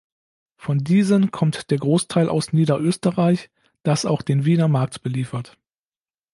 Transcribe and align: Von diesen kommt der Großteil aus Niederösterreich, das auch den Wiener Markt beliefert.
Von 0.55 0.79
diesen 0.79 1.29
kommt 1.29 1.69
der 1.69 1.77
Großteil 1.77 2.27
aus 2.27 2.53
Niederösterreich, 2.53 3.51
das 3.83 4.05
auch 4.07 4.23
den 4.23 4.45
Wiener 4.45 4.67
Markt 4.67 5.03
beliefert. 5.03 5.59